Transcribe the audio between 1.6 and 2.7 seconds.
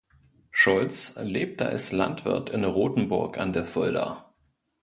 als Landwirt in